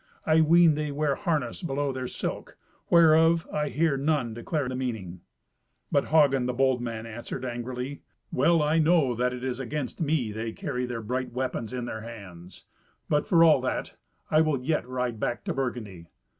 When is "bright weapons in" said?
11.03-11.85